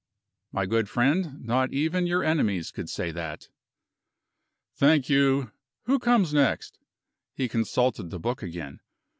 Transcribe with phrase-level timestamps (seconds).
[0.51, 3.49] "My good friend, not even your enemies could say that!"
[4.73, 5.51] "Thank you.
[5.83, 6.79] Who comes next?"
[7.35, 8.79] He consulted the book again.